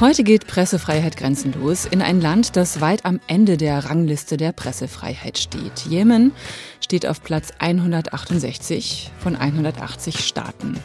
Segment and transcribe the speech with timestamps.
[0.00, 5.38] Heute geht Pressefreiheit grenzenlos in ein Land, das weit am Ende der Rangliste der Pressefreiheit
[5.38, 5.86] steht.
[5.88, 6.30] Jemen
[6.80, 10.78] steht auf Platz 168 von 180 Staaten.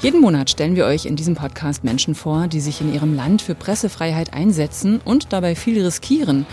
[0.00, 3.40] Jeden Monat stellen wir euch in diesem Podcast Menschen vor, die sich in ihrem Land
[3.40, 6.44] für Pressefreiheit einsetzen und dabei viel riskieren,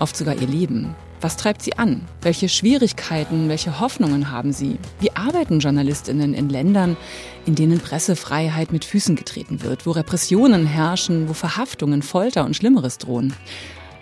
[0.00, 0.96] oft sogar ihr Leben.
[1.20, 2.02] Was treibt sie an?
[2.22, 4.78] Welche Schwierigkeiten, welche Hoffnungen haben sie?
[5.00, 6.96] Wie arbeiten Journalistinnen in Ländern,
[7.44, 12.98] in denen Pressefreiheit mit Füßen getreten wird, wo Repressionen herrschen, wo Verhaftungen, Folter und Schlimmeres
[12.98, 13.34] drohen?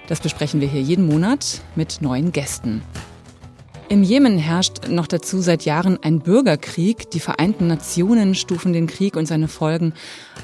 [0.09, 2.83] Das besprechen wir hier jeden Monat mit neuen Gästen.
[3.88, 7.09] Im Jemen herrscht noch dazu seit Jahren ein Bürgerkrieg.
[7.12, 9.95] Die Vereinten Nationen stufen den Krieg und seine Folgen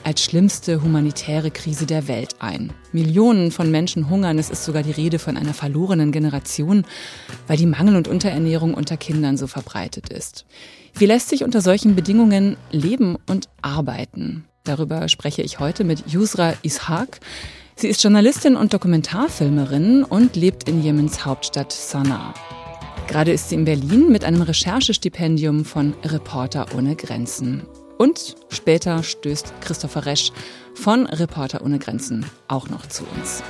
[0.04, 2.72] als schlimmste humanitäre Krise der Welt ein.
[2.92, 4.38] Millionen von Menschen hungern.
[4.38, 6.84] Es ist sogar die Rede von einer verlorenen Generation,
[7.46, 10.44] weil die Mangel- und Unterernährung unter Kindern so verbreitet ist.
[10.94, 14.44] Wie lässt sich unter solchen Bedingungen leben und arbeiten?
[14.64, 17.20] Darüber spreche ich heute mit Yusra Ishaq.
[17.76, 22.34] Sie ist Journalistin und Dokumentarfilmerin und lebt in Jemens Hauptstadt Sanaa.
[23.08, 27.62] Gerade ist sie in Berlin mit einem Recherchestipendium von Reporter ohne Grenzen.
[27.98, 30.32] Und später stößt Christopher Resch
[30.74, 33.42] von Reporter ohne Grenzen auch noch zu uns.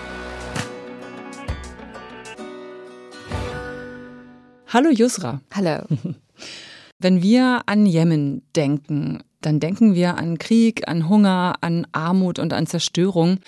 [4.69, 5.41] Hallo Yusra.
[5.53, 5.85] Hallo.
[6.99, 12.53] Wenn wir an Jemen denken, dann denken wir an Krieg, an Hunger, an Armut und
[12.53, 13.39] an Zerstörung.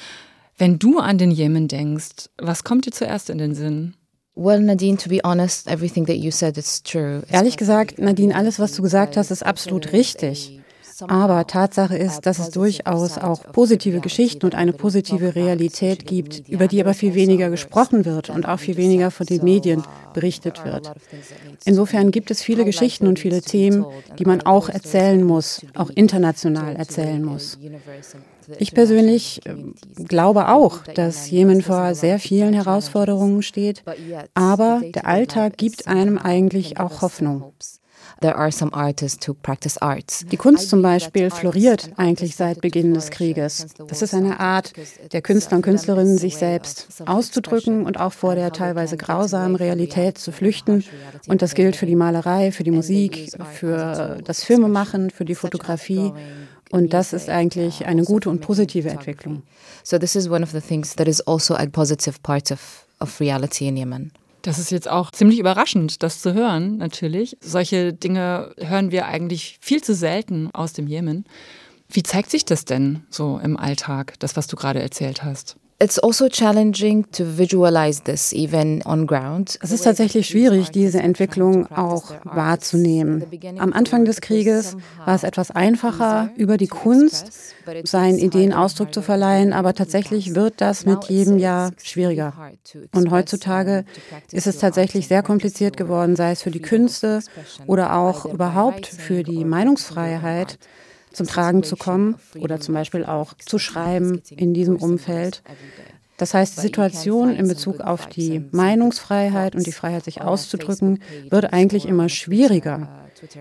[0.58, 3.94] Wenn du an den Jemen denkst, was kommt dir zuerst in den Sinn?
[4.36, 7.22] Well, Nadine, to be honest, everything that you said is true.
[7.30, 10.60] Ehrlich gesagt, Nadine, alles, was du gesagt hast, ist absolut richtig.
[11.06, 16.68] Aber Tatsache ist, dass es durchaus auch positive Geschichten und eine positive Realität gibt, über
[16.68, 20.92] die aber viel weniger gesprochen wird und auch viel weniger von den Medien berichtet wird.
[21.64, 23.84] Insofern gibt es viele Geschichten und viele Themen,
[24.18, 27.58] die man auch erzählen muss, auch international erzählen muss.
[28.58, 33.82] Ich persönlich ähm, glaube auch, dass Jemen vor sehr vielen Herausforderungen steht,
[34.34, 37.52] aber der Alltag gibt einem eigentlich auch Hoffnung.
[40.30, 43.66] Die Kunst zum Beispiel floriert eigentlich seit Beginn des Krieges.
[43.88, 44.72] Das ist eine Art
[45.12, 50.32] der Künstler und Künstlerinnen, sich selbst auszudrücken und auch vor der teilweise grausamen Realität zu
[50.32, 50.84] flüchten.
[51.26, 56.12] Und das gilt für die Malerei, für die Musik, für das Filmemachen, für die Fotografie.
[56.70, 59.42] Und das ist eigentlich eine gute und positive Entwicklung.
[59.82, 63.20] So this is one of the things that is also a positive part of, of
[63.20, 64.12] reality in Yemen.
[64.44, 67.38] Das ist jetzt auch ziemlich überraschend, das zu hören, natürlich.
[67.40, 71.24] Solche Dinge hören wir eigentlich viel zu selten aus dem Jemen.
[71.88, 75.56] Wie zeigt sich das denn so im Alltag, das, was du gerade erzählt hast?
[75.84, 79.58] It's also challenging to visualize this even on ground.
[79.60, 83.22] Es ist tatsächlich schwierig, diese Entwicklung auch wahrzunehmen.
[83.58, 87.32] Am Anfang des Krieges war es etwas einfacher, über die Kunst
[87.82, 92.32] seinen Ideen Ausdruck zu verleihen, aber tatsächlich wird das mit jedem Jahr schwieriger.
[92.94, 93.84] Und heutzutage
[94.32, 97.20] ist es tatsächlich sehr kompliziert geworden, sei es für die Künste
[97.66, 100.58] oder auch überhaupt für die Meinungsfreiheit
[101.14, 105.42] zum Tragen zu kommen oder zum Beispiel auch zu schreiben in diesem Umfeld.
[106.16, 111.52] Das heißt, die Situation in Bezug auf die Meinungsfreiheit und die Freiheit, sich auszudrücken, wird
[111.52, 112.88] eigentlich immer schwieriger.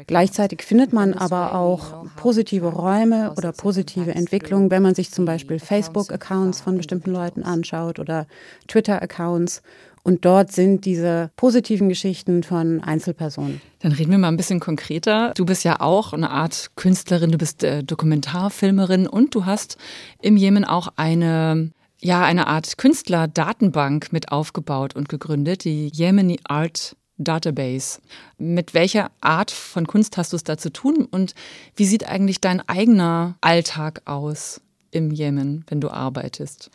[0.08, 5.60] Gleichzeitig findet man aber auch positive Räume oder positive Entwicklungen, wenn man sich zum Beispiel
[5.60, 8.28] Facebook-Accounts von bestimmten Leuten anschaut oder
[8.68, 9.62] Twitter-Accounts
[10.04, 13.62] und dort sind diese positiven Geschichten von Einzelpersonen.
[13.80, 15.34] Dann reden wir mal ein bisschen konkreter.
[15.36, 19.78] Du bist ja auch eine Art Künstlerin, du bist äh, Dokumentarfilmerin und du hast
[20.22, 21.72] im Jemen auch eine
[22.04, 28.00] ja, eine Art Künstlerdatenbank mit aufgebaut und gegründet, die Yemeni Art Database.
[28.38, 31.34] Mit welcher Art von Kunst hast du es da zu tun und
[31.78, 34.60] wie sieht eigentlich dein eigener Alltag aus
[34.94, 36.70] im Jemen, wenn du arbeitest?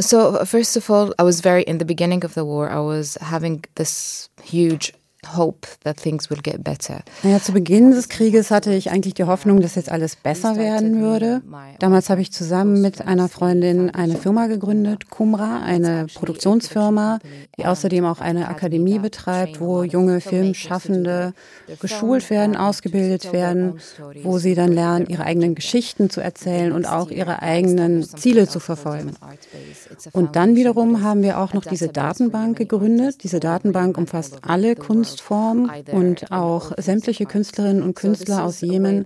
[0.00, 3.18] So, first of all, I was very, in the beginning of the war, I was
[3.20, 4.92] having this huge
[5.36, 7.02] hope that things will get better.
[7.22, 11.00] Naja, zu Beginn des Krieges hatte ich eigentlich die Hoffnung, dass jetzt alles besser werden
[11.00, 11.42] würde.
[11.78, 17.18] Damals habe ich zusammen mit einer Freundin eine Firma gegründet, Kumra, eine Produktionsfirma,
[17.58, 21.34] die außerdem auch eine Akademie betreibt, wo junge Filmschaffende
[21.80, 23.80] geschult werden, ausgebildet werden,
[24.22, 28.60] wo sie dann lernen, ihre eigenen Geschichten zu erzählen und auch ihre eigenen Ziele zu
[28.60, 29.14] verfolgen.
[30.12, 33.22] Und dann wiederum haben wir auch noch diese Datenbank gegründet.
[33.22, 39.04] Diese Datenbank umfasst alle Kunst Kunstform und auch sämtliche Künstlerinnen und Künstler aus Jemen,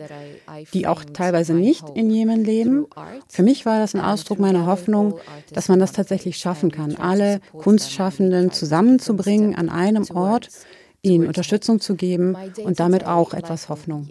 [0.73, 2.87] die auch teilweise nicht in Jemen leben.
[3.29, 5.19] Für mich war das ein Ausdruck meiner Hoffnung,
[5.53, 10.49] dass man das tatsächlich schaffen kann, alle Kunstschaffenden zusammenzubringen an einem Ort,
[11.05, 14.09] ihnen Unterstützung zu geben und damit auch etwas Hoffnung.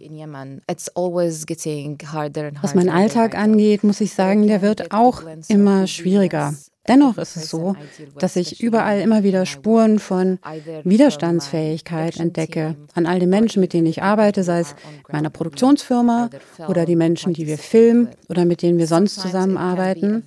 [2.61, 6.53] Was meinen Alltag angeht, muss ich sagen, der wird auch immer schwieriger.
[6.87, 7.75] Dennoch ist es so,
[8.17, 10.39] dass ich überall immer wieder Spuren von
[10.83, 14.75] Widerstandsfähigkeit entdecke an all den Menschen, mit denen ich arbeite, sei es
[15.11, 16.29] meiner Produktionsfirma
[16.67, 20.23] oder die Menschen, die wir filmen oder mit denen wir sonst zusammenarbeiten.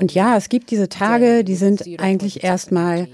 [0.00, 3.08] Und ja, es gibt diese Tage, die sind eigentlich erstmal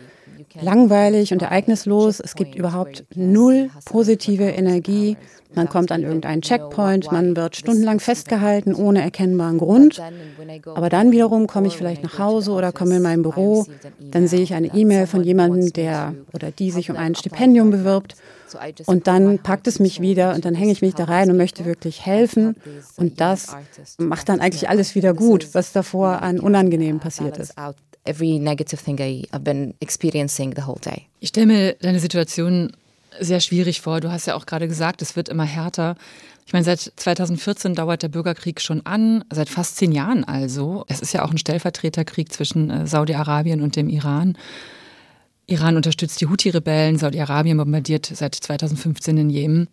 [0.60, 2.20] langweilig und ereignislos.
[2.20, 5.16] Es gibt überhaupt null positive Energie.
[5.54, 10.02] Man kommt an irgendeinen Checkpoint, man wird stundenlang festgehalten ohne erkennbaren Grund.
[10.74, 13.64] Aber dann wiederum komme ich vielleicht nach Hause oder komme in mein Büro,
[14.00, 18.16] dann sehe ich eine E-Mail von jemandem, der oder die sich um ein Stipendium bewirbt.
[18.86, 21.64] Und dann packt es mich wieder und dann hänge ich mich da rein und möchte
[21.64, 22.56] wirklich helfen.
[22.96, 23.56] Und das
[23.98, 27.54] macht dann eigentlich alles wieder gut, was davor an Unangenehm passiert ist
[28.04, 31.06] every negative thing I, I've been experiencing the whole day.
[31.20, 32.72] Ich stelle mir deine Situation
[33.20, 34.00] sehr schwierig vor.
[34.00, 35.96] Du hast ja auch gerade gesagt, es wird immer härter.
[36.46, 40.84] Ich meine, seit 2014 dauert der Bürgerkrieg schon an, seit fast zehn Jahren also.
[40.88, 44.36] Es ist ja auch ein Stellvertreterkrieg zwischen äh, Saudi-Arabien und dem Iran.
[45.46, 49.68] Iran unterstützt die Houthi-Rebellen, Saudi-Arabien bombardiert seit 2015 in Jemen.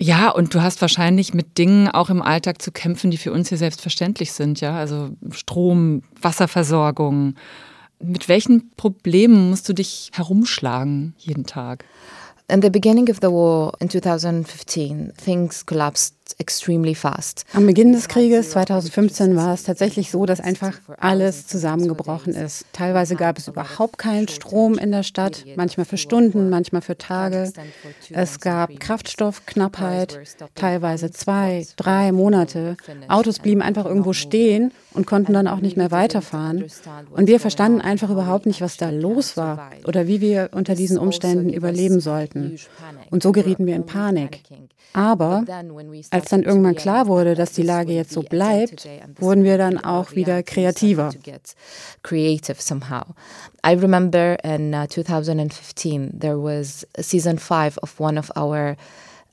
[0.00, 3.48] Ja, und du hast wahrscheinlich mit Dingen auch im Alltag zu kämpfen, die für uns
[3.48, 4.76] hier selbstverständlich sind, ja.
[4.76, 7.36] Also Strom, Wasserversorgung,
[8.04, 11.84] mit welchen Problemen musst du dich herumschlagen jeden Tag?
[12.48, 17.44] In the beginning of the war in 2015, things collapsed extremely fast.
[17.52, 22.64] Am Beginn des Krieges 2015 war es tatsächlich so, dass einfach alles zusammengebrochen ist.
[22.72, 27.52] Teilweise gab es überhaupt keinen Strom in der Stadt, manchmal für Stunden, manchmal für Tage.
[28.10, 30.18] Es gab Kraftstoffknappheit,
[30.54, 32.76] teilweise zwei, drei Monate.
[33.08, 36.64] Autos blieben einfach irgendwo stehen und konnten dann auch nicht mehr weiterfahren.
[37.10, 40.98] Und wir verstanden einfach überhaupt nicht, was da los war oder wie wir unter diesen
[40.98, 42.58] Umständen überleben sollten.
[43.10, 44.42] Und so gerieten wir in Panik.
[44.94, 45.44] Aber
[46.14, 48.88] als dann irgendwann klar wurde, dass die Lage jetzt so bleibt,
[49.18, 51.10] wurden wir dann auch wieder kreativer.
[53.66, 58.76] I remember in 2015 uh, there was season 5 of one of our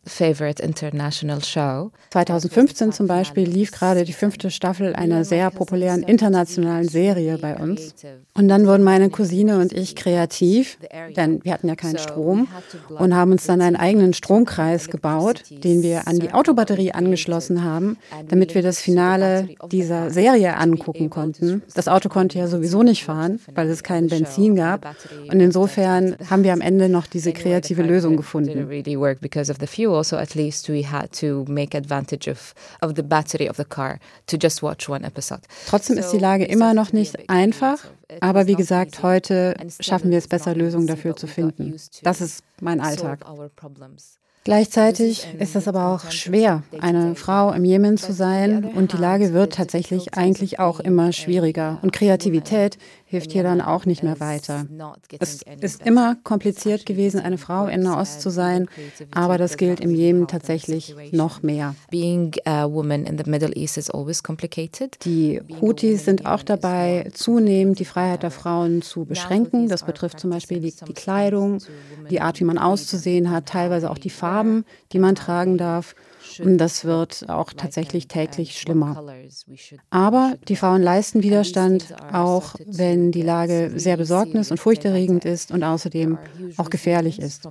[0.06, 1.92] favorite international show.
[2.10, 7.94] 2015 zum Beispiel lief gerade die fünfte Staffel einer sehr populären internationalen Serie bei uns.
[8.34, 10.78] Und dann wurden meine Cousine und ich kreativ,
[11.16, 12.48] denn wir hatten ja keinen Strom
[12.90, 17.98] und haben uns dann einen eigenen Stromkreis gebaut, den wir an die Autobatterie angeschlossen haben,
[18.28, 21.62] damit wir das Finale dieser Serie angucken konnten.
[21.76, 24.96] Das Auto konnte ja sowieso nicht fahren, weil es kein Benzin gab.
[25.32, 28.70] Und insofern haben wir am Ende noch diese kreative Lösung gefunden
[29.92, 33.66] fuel, so at least we had to make advantage of, of the battery of the
[33.66, 35.42] car to just watch one episode.
[35.68, 37.80] Trotzdem ist die Lage immer noch nicht einfach,
[38.20, 41.76] aber wie gesagt, heute schaffen wir es besser, Lösungen dafür zu finden.
[42.04, 43.20] Das ist mein Alltag.
[44.44, 49.34] Gleichzeitig ist es aber auch schwer, eine Frau im Jemen zu sein und die Lage
[49.34, 52.80] wird tatsächlich eigentlich auch immer schwieriger und Kreativität
[53.12, 54.66] hilft hier dann auch nicht mehr weiter.
[55.20, 58.70] Es ist immer kompliziert gewesen, eine Frau in Nahost zu sein,
[59.14, 61.76] aber das gilt im Jemen tatsächlich noch mehr.
[65.04, 69.68] Die Houthis sind auch dabei, zunehmend die Freiheit der Frauen zu beschränken.
[69.68, 71.58] Das betrifft zum Beispiel die, die Kleidung,
[72.10, 75.96] die Art, wie man auszusehen hat, teilweise auch die Farben, die man tragen darf.
[76.40, 79.04] Und das wird auch tatsächlich täglich schlimmer.
[79.90, 85.64] Aber die Frauen leisten Widerstand, auch wenn die Lage sehr besorgnis- und furchterregend ist und
[85.64, 86.18] außerdem
[86.58, 87.48] auch gefährlich ist.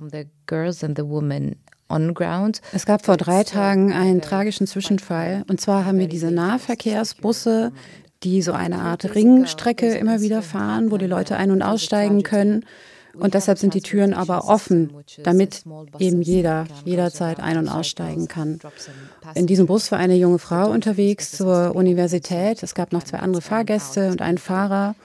[2.71, 5.43] Es gab vor drei Tagen einen tragischen Zwischenfall.
[5.49, 7.71] Und zwar haben wir diese Nahverkehrsbusse,
[8.23, 12.65] die so eine Art Ringstrecke immer wieder fahren, wo die Leute ein- und aussteigen können.
[13.17, 15.63] Und deshalb sind die Türen aber offen, damit
[15.99, 18.59] eben jeder jederzeit ein- und aussteigen kann.
[19.35, 22.63] In diesem Bus war eine junge Frau unterwegs zur Universität.
[22.63, 24.95] Es gab noch zwei andere Fahrgäste und einen Fahrer.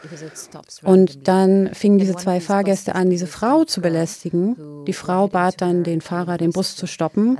[0.82, 4.84] Und dann fingen diese zwei Fahrgäste an, diese Frau zu belästigen.
[4.86, 7.38] Die Frau bat dann den Fahrer, den Bus zu stoppen.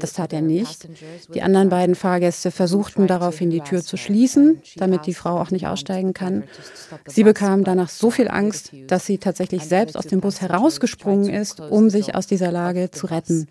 [0.00, 0.88] Das tat er nicht.
[1.34, 5.66] Die anderen beiden Fahrgäste versuchten daraufhin die Tür zu schließen, damit die Frau auch nicht
[5.66, 6.44] aussteigen kann.
[7.06, 11.60] Sie bekam danach so viel Angst, dass sie tatsächlich selbst aus dem Bus herausgesprungen ist,
[11.60, 13.48] um sich aus dieser Lage zu retten.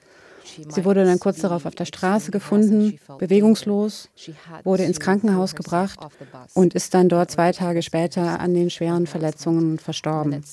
[0.70, 4.10] Sie wurde dann kurz darauf auf der Straße gefunden, bewegungslos,
[4.64, 6.00] wurde ins Krankenhaus gebracht
[6.54, 10.44] und ist dann dort zwei Tage später an den schweren Verletzungen verstorben.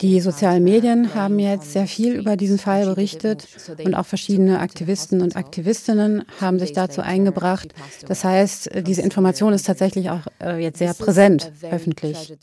[0.00, 3.46] Die sozialen Medien haben jetzt sehr viel über diesen Fall berichtet
[3.84, 7.74] und auch verschiedene Aktivisten und Aktivistinnen haben sich dazu eingebracht.
[8.06, 12.34] Das heißt, diese Information ist tatsächlich auch äh, jetzt sehr präsent öffentlich.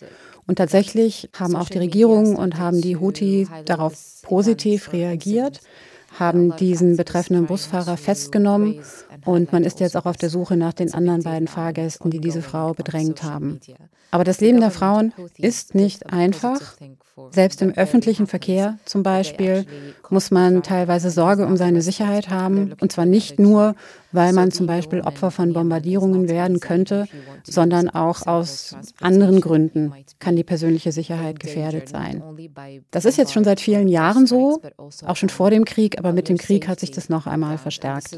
[0.47, 5.61] Und tatsächlich haben auch die Regierung und haben die Houthi darauf positiv reagiert,
[6.17, 8.81] haben diesen betreffenden Busfahrer festgenommen
[9.25, 12.41] und man ist jetzt auch auf der Suche nach den anderen beiden Fahrgästen, die diese
[12.41, 13.59] Frau bedrängt haben.
[14.11, 16.59] Aber das Leben der Frauen ist nicht einfach.
[17.31, 19.65] Selbst im öffentlichen Verkehr zum Beispiel
[20.09, 22.73] muss man teilweise Sorge um seine Sicherheit haben.
[22.79, 23.75] Und zwar nicht nur,
[24.11, 27.07] weil man zum Beispiel Opfer von Bombardierungen werden könnte,
[27.43, 32.23] sondern auch aus anderen Gründen kann die persönliche Sicherheit gefährdet sein.
[32.91, 34.61] Das ist jetzt schon seit vielen Jahren so,
[35.05, 38.15] auch schon vor dem Krieg, aber mit dem Krieg hat sich das noch einmal verstärkt.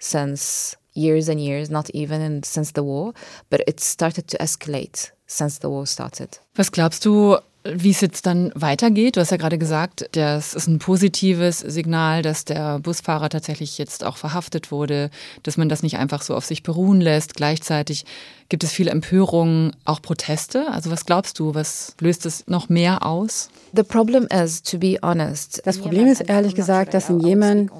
[0.00, 3.12] Since years and years, not even since the war,
[3.50, 6.40] but it started to escalate since the war started.
[6.56, 9.16] Was glaubst du, wie es jetzt dann weitergeht?
[9.16, 14.04] Du hast ja gerade gesagt, das ist ein positives Signal, dass der Busfahrer tatsächlich jetzt
[14.04, 15.10] auch verhaftet wurde,
[15.42, 17.34] dass man das nicht einfach so auf sich beruhen lässt.
[17.34, 18.04] Gleichzeitig
[18.48, 20.68] gibt es viel Empörung, auch Proteste.
[20.70, 23.50] Also was glaubst du, was löst es noch mehr aus?
[23.72, 27.70] Das Problem ist ehrlich gesagt, dass in Jemen,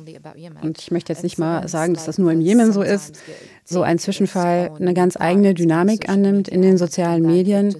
[0.62, 3.18] und ich möchte jetzt nicht mal sagen, dass das nur im Jemen so ist,
[3.64, 7.74] so ein Zwischenfall eine ganz eigene Dynamik annimmt in den sozialen Medien,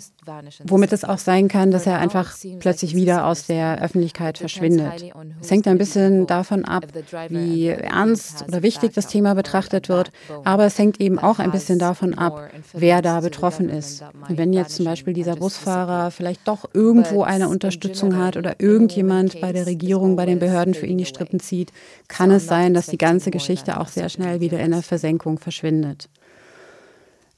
[0.65, 5.11] womit es auch sein kann, dass er einfach plötzlich wieder aus der Öffentlichkeit verschwindet.
[5.41, 6.87] Es hängt ein bisschen davon ab,
[7.31, 10.13] wie ernst oder wichtig das Thema betrachtet wird,
[10.45, 14.03] aber es hängt eben auch ein bisschen davon ab, wer da betroffen ist.
[14.29, 19.41] Und wenn jetzt zum Beispiel dieser Busfahrer vielleicht doch irgendwo eine Unterstützung hat oder irgendjemand
[19.41, 21.73] bei der Regierung, bei den Behörden für ihn die Strippen zieht,
[22.09, 26.09] kann es sein, dass die ganze Geschichte auch sehr schnell wieder in der Versenkung verschwindet.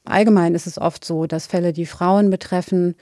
[0.04, 2.94] Allgemein ist es oft so, dass Fälle, die Frauen betreffen,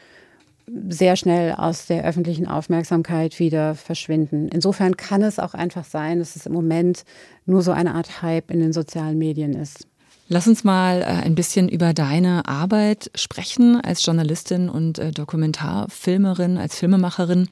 [0.89, 4.49] sehr schnell aus der öffentlichen Aufmerksamkeit wieder verschwinden.
[4.49, 7.05] Insofern kann es auch einfach sein, dass es im Moment
[7.47, 9.88] nur so eine Art Hype in den sozialen Medien ist.
[10.31, 16.59] Lass uns mal äh, ein bisschen über deine Arbeit sprechen als Journalistin und äh, Dokumentarfilmerin,
[16.59, 17.49] als Filmemacherin.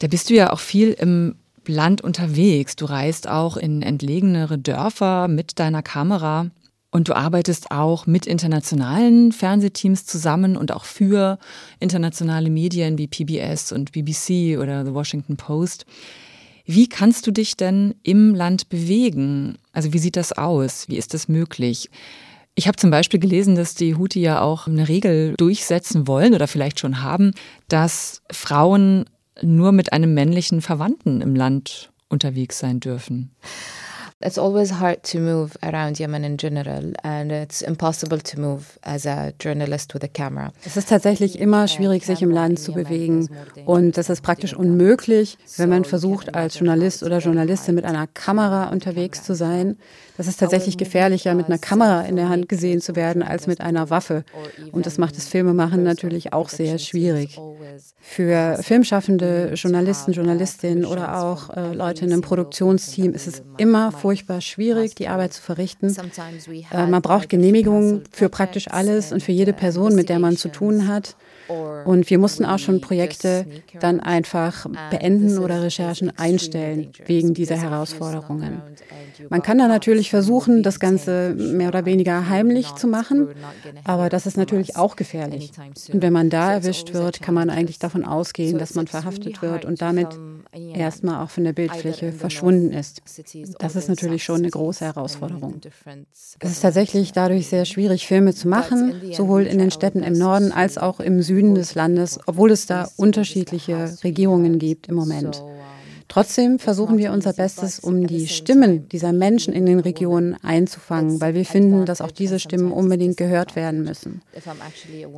[0.00, 2.74] Da bist du ja auch viel im Land unterwegs.
[2.74, 6.50] Du reist auch in entlegenere Dörfer mit deiner Kamera.
[6.90, 11.38] Und du arbeitest auch mit internationalen Fernsehteams zusammen und auch für
[11.78, 15.84] internationale Medien wie PBS und BBC oder The Washington Post.
[16.70, 19.56] Wie kannst du dich denn im Land bewegen?
[19.72, 20.86] Also wie sieht das aus?
[20.86, 21.88] Wie ist das möglich?
[22.56, 26.46] Ich habe zum Beispiel gelesen, dass die Houthi ja auch eine Regel durchsetzen wollen oder
[26.46, 27.32] vielleicht schon haben,
[27.68, 29.06] dass Frauen
[29.40, 33.30] nur mit einem männlichen Verwandten im Land unterwegs sein dürfen.
[34.20, 39.06] It's always hard to move around Yemen in general and it's impossible to move as
[39.06, 40.52] a journalist with a camera.
[40.64, 43.28] Es ist tatsächlich immer schwierig, sich im Land zu bewegen
[43.64, 48.70] und das ist praktisch unmöglich, wenn man versucht, als Journalist oder Journalistin mit einer Kamera
[48.70, 49.76] unterwegs zu sein.
[50.18, 53.60] Das ist tatsächlich gefährlicher, mit einer Kamera in der Hand gesehen zu werden, als mit
[53.60, 54.24] einer Waffe.
[54.72, 57.38] Und das macht das Filmemachen natürlich auch sehr schwierig.
[58.00, 64.40] Für filmschaffende Journalisten, Journalistinnen oder auch äh, Leute in einem Produktionsteam ist es immer furchtbar
[64.40, 65.94] schwierig, die Arbeit zu verrichten.
[66.72, 70.48] Äh, man braucht Genehmigungen für praktisch alles und für jede Person, mit der man zu
[70.48, 71.14] tun hat.
[71.84, 73.46] Und wir mussten auch schon Projekte
[73.80, 78.62] dann einfach beenden oder Recherchen einstellen wegen dieser Herausforderungen.
[79.30, 83.28] Man kann da natürlich versuchen, das Ganze mehr oder weniger heimlich zu machen,
[83.84, 85.50] aber das ist natürlich auch gefährlich.
[85.92, 89.64] Und wenn man da erwischt wird, kann man eigentlich davon ausgehen, dass man verhaftet wird
[89.64, 90.08] und damit
[90.52, 93.02] erstmal auch von der Bildfläche verschwunden ist.
[93.58, 95.60] Das ist natürlich schon eine große Herausforderung.
[96.40, 100.52] Es ist tatsächlich dadurch sehr schwierig, Filme zu machen, sowohl in den Städten im Norden
[100.52, 105.42] als auch im Süden des Landes, obwohl es da unterschiedliche Regierungen gibt im Moment.
[106.08, 111.34] Trotzdem versuchen wir unser Bestes, um die Stimmen dieser Menschen in den Regionen einzufangen, weil
[111.34, 114.22] wir finden, dass auch diese Stimmen unbedingt gehört werden müssen.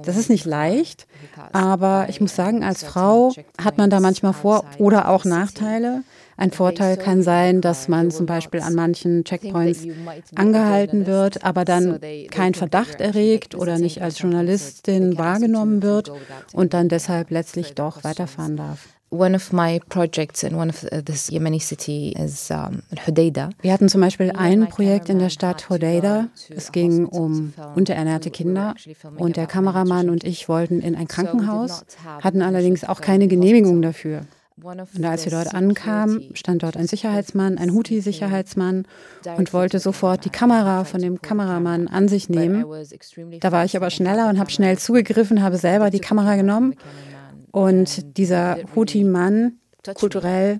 [0.05, 1.07] Das ist nicht leicht,
[1.53, 3.33] aber ich muss sagen, als Frau
[3.63, 6.03] hat man da manchmal Vor- oder auch Nachteile.
[6.37, 9.87] Ein Vorteil kann sein, dass man zum Beispiel an manchen Checkpoints
[10.35, 16.11] angehalten wird, aber dann kein Verdacht erregt oder nicht als Journalistin wahrgenommen wird
[16.53, 18.89] und dann deshalb letztlich doch weiterfahren darf.
[19.12, 23.50] One of my projects in one of this Yemeni city is um, Hodeida.
[23.61, 26.29] Wir hatten zum Beispiel ein Projekt in der Stadt Hodeida.
[26.49, 28.76] Es ging um unterernährte Kinder
[29.17, 31.85] und der Kameramann und ich wollten in ein Krankenhaus,
[32.23, 34.23] hatten allerdings auch keine Genehmigung dafür.
[34.62, 38.87] Und als wir dort ankamen, stand dort ein Sicherheitsmann, ein Houthi-Sicherheitsmann
[39.37, 42.64] und wollte sofort die Kamera von dem Kameramann an sich nehmen.
[43.40, 46.75] Da war ich aber schneller und habe schnell zugegriffen, habe selber die Kamera genommen.
[47.50, 49.59] Und dieser Houthi-Mann
[49.95, 50.59] kulturell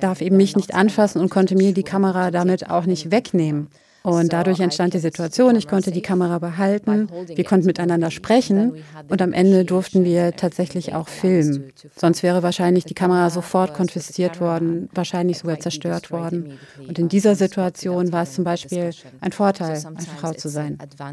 [0.00, 3.68] darf eben mich nicht anfassen und konnte mir die Kamera damit auch nicht wegnehmen.
[4.06, 8.74] Und dadurch entstand die Situation, ich konnte die Kamera behalten, wir konnten miteinander sprechen
[9.08, 11.72] und am Ende durften wir tatsächlich auch filmen.
[11.96, 16.52] Sonst wäre wahrscheinlich die Kamera sofort konfisziert worden, wahrscheinlich sogar zerstört worden.
[16.86, 20.78] Und in dieser Situation war es zum Beispiel ein Vorteil, eine Frau zu sein.
[20.80, 21.06] Uh,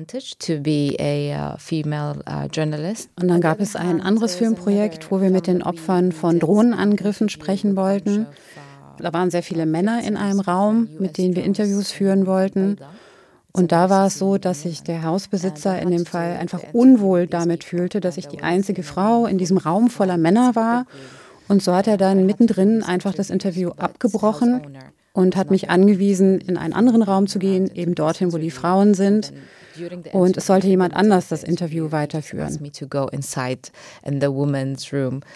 [1.26, 1.58] uh,
[3.16, 7.76] und dann gab es ein anderes Filmprojekt, wo wir mit den Opfern von Drohnenangriffen sprechen
[7.76, 8.28] wollten.
[8.98, 12.78] Da waren sehr viele Männer in einem Raum, mit denen wir Interviews führen wollten.
[13.52, 17.64] Und da war es so, dass sich der Hausbesitzer in dem Fall einfach unwohl damit
[17.64, 20.86] fühlte, dass ich die einzige Frau in diesem Raum voller Männer war.
[21.48, 24.62] Und so hat er dann mittendrin einfach das Interview abgebrochen
[25.14, 28.96] und hat mich angewiesen, in einen anderen Raum zu gehen, eben dorthin, wo die Frauen
[28.96, 29.32] sind.
[30.12, 32.60] Und es sollte jemand anders das Interview weiterführen.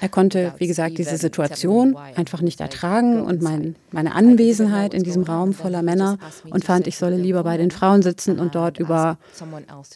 [0.02, 5.24] Er konnte, wie gesagt, diese Situation einfach nicht ertragen und mein, meine Anwesenheit in diesem
[5.24, 6.18] Raum voller Männer
[6.50, 9.18] und fand, ich solle lieber bei den Frauen sitzen und dort über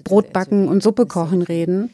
[0.04, 1.92] Brotbacken und Suppe kochen reden.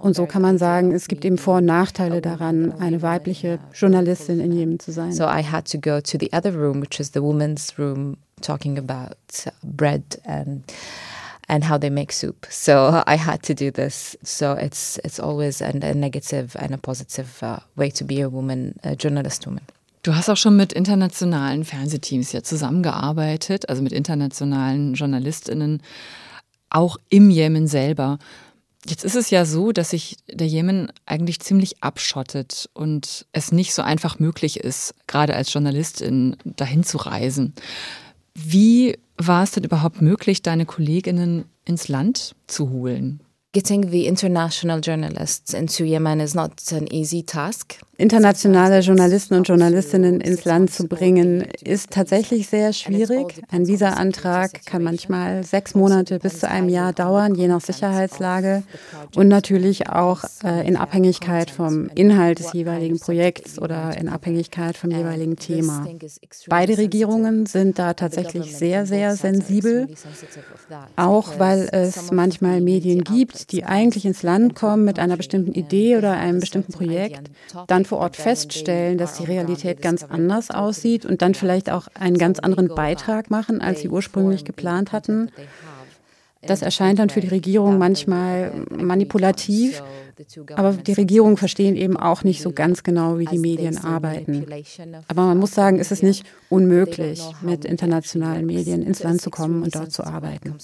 [0.00, 4.40] Und so kann man sagen, es gibt eben Vor- und Nachteile daran, eine weibliche Journalistin
[4.40, 5.12] in Jemen zu sein.
[5.12, 8.78] So I had to go to the other room, which is the women's room, talking
[8.78, 9.16] about
[9.62, 10.62] bread and
[11.48, 12.46] and how they make soup.
[12.50, 14.16] So I had to do this.
[14.22, 18.28] So it's it's always a, a negative and a positive uh, way to be a
[18.28, 19.62] woman, a journalist woman.
[20.02, 25.82] Du hast auch schon mit internationalen Fernsehteams ja zusammengearbeitet, also mit internationalen Journalistinnen,
[26.68, 28.18] auch im Jemen selber.
[28.86, 33.72] Jetzt ist es ja so, dass sich der Jemen eigentlich ziemlich abschottet und es nicht
[33.72, 37.54] so einfach möglich ist, gerade als Journalistin dahin zu reisen.
[38.36, 43.20] Wie war es denn überhaupt möglich, deine Kolleginnen ins Land zu holen?
[43.54, 50.20] Getting the international journalists into Yemen is not an easy task internationale Journalisten und Journalistinnen
[50.20, 53.42] ins Land zu bringen, ist tatsächlich sehr schwierig.
[53.50, 58.62] Ein Visa-Antrag kann manchmal sechs Monate bis zu einem Jahr dauern, je nach Sicherheitslage
[59.14, 64.90] und natürlich auch äh, in Abhängigkeit vom Inhalt des jeweiligen Projekts oder in Abhängigkeit vom
[64.90, 65.86] jeweiligen Thema.
[66.48, 69.88] Beide Regierungen sind da tatsächlich sehr, sehr sensibel,
[70.96, 75.96] auch weil es manchmal Medien gibt, die eigentlich ins Land kommen mit einer bestimmten Idee
[75.96, 77.30] oder einem bestimmten Projekt,
[77.66, 82.18] dann vor Ort feststellen, dass die Realität ganz anders aussieht und dann vielleicht auch einen
[82.18, 85.30] ganz anderen Beitrag machen, als sie ursprünglich geplant hatten.
[86.46, 89.82] Das erscheint dann für die Regierung manchmal manipulativ,
[90.54, 94.46] aber die Regierungen verstehen eben auch nicht so ganz genau, wie die Medien arbeiten.
[95.08, 99.62] Aber man muss sagen, es ist nicht unmöglich, mit internationalen Medien ins Land zu kommen
[99.62, 100.56] und dort zu arbeiten.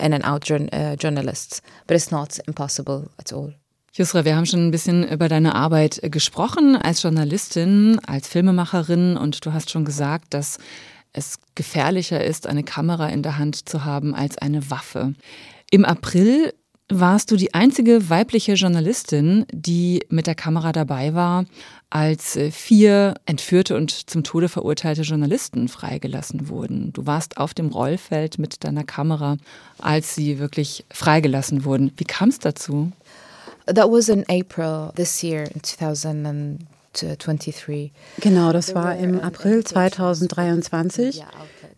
[0.00, 3.54] in and out journalists, but it's not impossible at all.
[3.92, 9.16] Jusra, wir haben schon ein bisschen über deine Arbeit äh, gesprochen als Journalistin, als Filmemacherin
[9.16, 10.58] und du hast schon gesagt, dass
[11.12, 15.14] es gefährlicher ist, eine Kamera in der Hand zu haben als eine Waffe.
[15.70, 16.52] Im April
[16.90, 21.44] warst du die einzige weibliche Journalistin, die mit der Kamera dabei war,
[21.88, 26.92] als äh, vier entführte und zum Tode verurteilte Journalisten freigelassen wurden.
[26.92, 29.36] Du warst auf dem Rollfeld mit deiner Kamera,
[29.78, 31.92] als sie wirklich freigelassen wurden.
[31.96, 32.92] Wie kam es dazu?
[33.66, 35.62] That was in April this year, in
[36.92, 37.92] 2023.
[38.20, 41.24] Genau, das war im April 2023.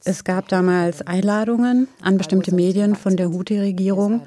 [0.05, 4.23] Es gab damals Einladungen an bestimmte Medien von der Houthi-Regierung.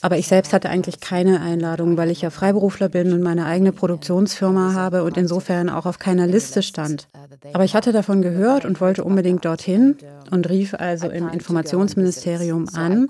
[0.00, 3.72] Aber ich selbst hatte eigentlich keine Einladung, weil ich ja Freiberufler bin und meine eigene
[3.72, 7.08] Produktionsfirma habe und insofern auch auf keiner Liste stand.
[7.52, 9.96] Aber ich hatte davon gehört und wollte unbedingt dorthin
[10.30, 13.08] und rief also im Informationsministerium an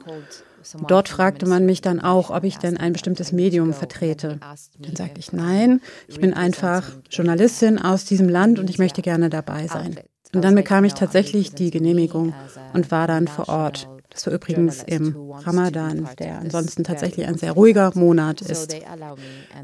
[0.87, 4.38] Dort fragte man mich dann auch, ob ich denn ein bestimmtes Medium vertrete.
[4.79, 9.31] Dann sagte ich, nein, ich bin einfach Journalistin aus diesem Land und ich möchte gerne
[9.31, 9.99] dabei sein.
[10.35, 12.35] Und dann bekam ich tatsächlich die Genehmigung
[12.75, 13.88] und war dann vor Ort.
[14.19, 18.75] Das war übrigens im Ramadan, der ansonsten tatsächlich ein sehr ruhiger Monat ist.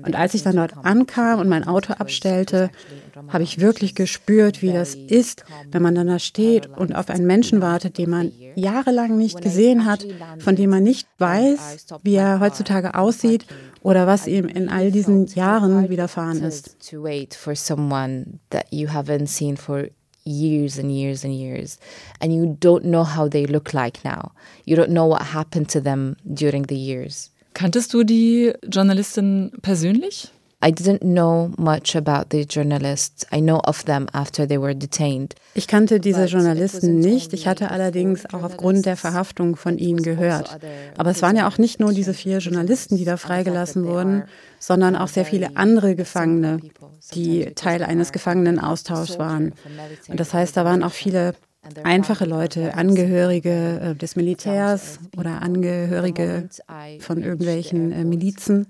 [0.07, 2.71] Und als ich dann dort ankam und mein Auto abstellte,
[3.27, 7.27] habe ich wirklich gespürt, wie das ist, wenn man dann da steht und auf einen
[7.27, 10.07] Menschen wartet, den man jahrelang nicht gesehen hat,
[10.39, 13.47] von dem man nicht weiß, wie er heutzutage aussieht
[13.83, 16.77] oder was ihm in all diesen Jahren widerfahren ist
[20.25, 21.79] years and years and years,
[22.21, 24.33] and you don't know how they look like now.
[24.65, 27.31] You don't know what happened to them during the years.
[27.55, 30.29] Kanntest du die Journalistin persönlich?
[30.65, 33.27] I didn't know much about the journalists.
[33.31, 35.35] I know of them after they were detained.
[35.53, 37.35] Ich kannte diese Journalisten nicht.
[37.35, 40.59] Ich hatte allerdings auch aufgrund der Verhaftung von ihnen gehört.
[40.97, 44.25] Aber es waren ja auch nicht nur diese vier Journalisten, die da freigelassen wurden,
[44.59, 46.61] sondern auch sehr viele andere Gefangene,
[47.13, 49.53] die Teil eines Gefangenenaustauschs waren.
[50.09, 51.35] Und das heißt, da waren auch viele
[51.83, 56.49] einfache Leute, Angehörige äh, des Militärs oder Angehörige
[57.01, 58.67] von irgendwelchen äh, Milizen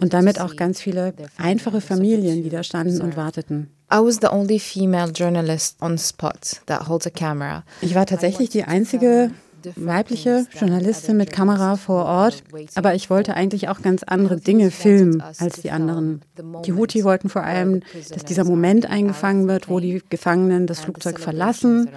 [0.00, 3.70] und damit auch ganz viele einfache Familien, die da standen und warteten.
[3.90, 7.64] I was the only female journalist on spot that holds a camera.
[7.80, 9.30] Ich war tatsächlich die einzige
[9.76, 12.42] weibliche Journalistin mit Kamera vor Ort,
[12.74, 16.22] aber ich wollte eigentlich auch ganz andere Dinge filmen als die anderen.
[16.64, 21.18] Die Houthi wollten vor allem, dass dieser Moment eingefangen wird, wo die Gefangenen das Flugzeug
[21.18, 21.90] verlassen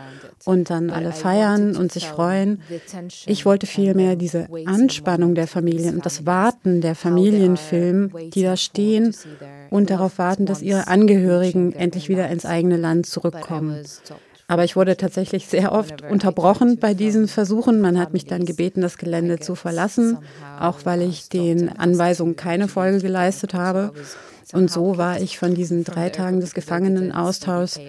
[0.46, 2.62] und dann alle feiern und sich freuen.
[3.26, 8.58] Ich wollte vielmehr diese Anspannung der Familien und das Warten der Familien filmen, die da
[8.58, 9.16] stehen
[9.70, 13.84] und darauf warten, dass ihre Angehörigen endlich wieder ins eigene Land zurückkommen.
[14.52, 17.80] Aber ich wurde tatsächlich sehr oft unterbrochen bei diesen Versuchen.
[17.80, 20.18] Man hat mich dann gebeten, das Gelände zu verlassen,
[20.60, 23.94] auch weil ich den Anweisungen keine Folge geleistet habe.
[24.52, 27.80] Und so war ich von diesen drei Tagen des Gefangenenaustauschs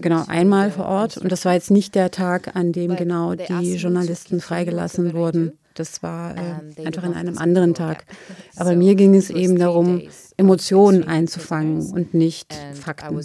[0.00, 1.18] genau einmal vor Ort.
[1.18, 5.58] Und das war jetzt nicht der Tag, an dem genau die Journalisten freigelassen wurden.
[5.74, 8.06] Das war äh, einfach an einem anderen Tag.
[8.56, 10.00] Aber mir ging es eben darum,
[10.38, 13.20] Emotionen einzufangen und nicht Fakten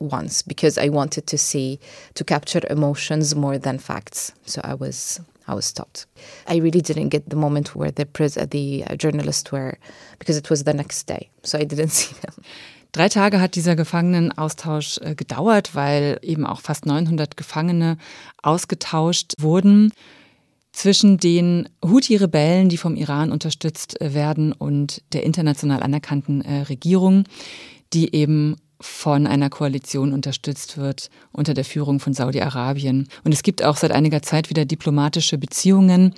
[0.00, 1.78] once because I wanted to see
[2.14, 4.32] to capture emotions more than facts.
[4.46, 6.06] So I was I was stopped.
[6.48, 8.06] I really didn't get the moment where the
[8.50, 9.78] the uh, journalists were
[10.18, 11.30] because it was the next day.
[11.42, 12.34] So I didn't see them.
[12.92, 17.98] Drei Tage hat dieser Gefangenenaustausch äh, gedauert, weil eben auch fast 900 Gefangene
[18.42, 19.92] ausgetauscht wurden
[20.72, 27.24] zwischen den Houthi-Rebellen, die vom Iran unterstützt äh, werden, und der international anerkannten äh, Regierung,
[27.92, 33.08] die eben von einer Koalition unterstützt wird unter der Führung von Saudi-Arabien.
[33.24, 36.14] Und es gibt auch seit einiger Zeit wieder diplomatische Beziehungen.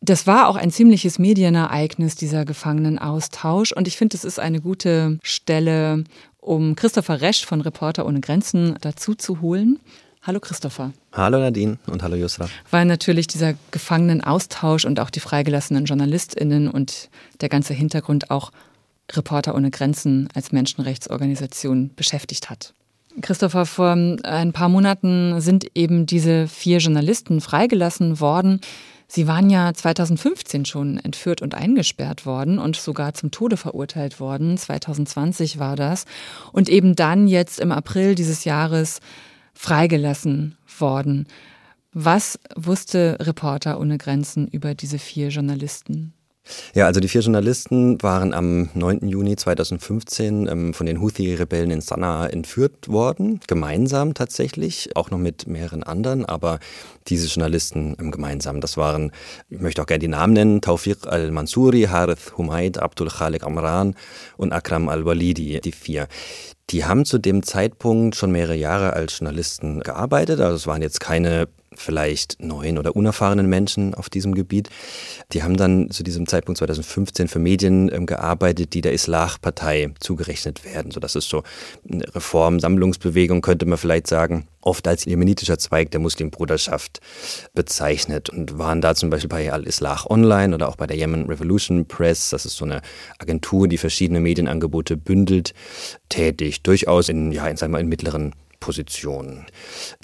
[0.00, 3.72] Das war auch ein ziemliches Medienereignis, dieser Gefangenenaustausch.
[3.72, 6.04] Und ich finde, es ist eine gute Stelle,
[6.38, 9.78] um Christopher Resch von Reporter ohne Grenzen dazu zu holen.
[10.22, 10.92] Hallo Christopher.
[11.12, 12.48] Hallo Nadine und hallo Yusra.
[12.70, 17.08] Weil natürlich dieser Gefangenenaustausch und auch die freigelassenen JournalistInnen und
[17.40, 18.52] der ganze Hintergrund auch
[19.16, 22.74] Reporter ohne Grenzen als Menschenrechtsorganisation beschäftigt hat.
[23.22, 28.60] Christopher, vor ein paar Monaten sind eben diese vier Journalisten freigelassen worden.
[29.08, 34.56] Sie waren ja 2015 schon entführt und eingesperrt worden und sogar zum Tode verurteilt worden.
[34.56, 36.04] 2020 war das.
[36.52, 39.00] Und eben dann jetzt im April dieses Jahres
[39.52, 41.26] freigelassen worden.
[41.92, 46.14] Was wusste Reporter ohne Grenzen über diese vier Journalisten?
[46.74, 49.08] Ja, also die vier Journalisten waren am 9.
[49.08, 55.46] Juni 2015 ähm, von den Houthi-Rebellen in Sanaa entführt worden, gemeinsam tatsächlich, auch noch mit
[55.46, 56.60] mehreren anderen, aber
[57.08, 58.60] diese Journalisten ähm, gemeinsam.
[58.60, 59.12] Das waren,
[59.48, 63.94] ich möchte auch gerne die Namen nennen, Taufiq al-Mansuri, Harith Humaid, Abdul Khalik Amran
[64.36, 66.08] und Akram al-Walidi, die vier.
[66.70, 70.40] Die haben zu dem Zeitpunkt schon mehrere Jahre als Journalisten gearbeitet.
[70.40, 74.68] Also es waren jetzt keine vielleicht neuen oder unerfahrenen Menschen auf diesem Gebiet.
[75.32, 80.64] Die haben dann zu diesem Zeitpunkt 2015 für Medien ähm, gearbeitet, die der Islah-Partei zugerechnet
[80.64, 80.90] werden.
[80.90, 81.44] So, das ist so
[81.88, 87.00] eine Reformsammlungsbewegung, könnte man vielleicht sagen, oft als jemenitischer Zweig der Muslimbruderschaft
[87.54, 91.86] bezeichnet und waren da zum Beispiel bei Al-Islah Online oder auch bei der Yemen Revolution
[91.86, 92.82] Press, das ist so eine
[93.18, 95.54] Agentur, die verschiedene Medienangebote bündelt,
[96.08, 99.46] tätig, durchaus in, ja, in, sagen wir, in mittleren Position.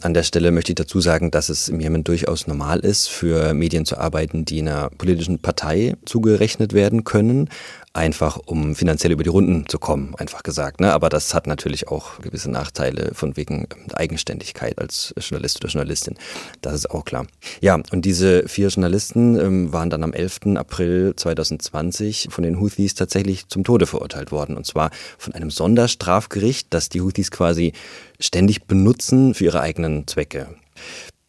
[0.01, 3.55] An der Stelle möchte ich dazu sagen, dass es im Jemen durchaus normal ist, für
[3.55, 7.51] Medien zu arbeiten, die einer politischen Partei zugerechnet werden können,
[7.97, 10.81] einfach um finanziell über die Runden zu kommen, einfach gesagt.
[10.81, 10.93] Ne?
[10.93, 16.17] Aber das hat natürlich auch gewisse Nachteile von wegen Eigenständigkeit als Journalist oder Journalistin.
[16.61, 17.27] Das ist auch klar.
[17.61, 20.57] Ja, und diese vier Journalisten ähm, waren dann am 11.
[20.57, 24.57] April 2020 von den Houthis tatsächlich zum Tode verurteilt worden.
[24.57, 27.73] Und zwar von einem Sonderstrafgericht, das die Houthis quasi
[28.21, 30.49] ständig benutzen für ihre eigenen Zwecke.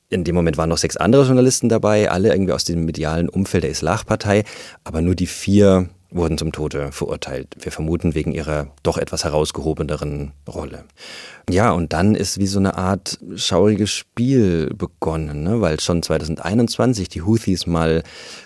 [0.10, 3.64] In dem Moment waren noch sechs andere Journalisten dabei, alle irgendwie aus dem medialen Umfeld
[3.64, 4.46] der Islah-Partei,
[4.86, 7.56] aber nur die vier wurden zum Tode verurteilt.
[7.60, 10.86] Wir vermuten wegen ihrer doch etwas herausgehobeneren Rolle.
[11.50, 15.62] Ja, und dann ist wie so eine Art schauriges Spiel begonnen, ne?
[15.62, 18.04] weil schon 2021 die Houthis mal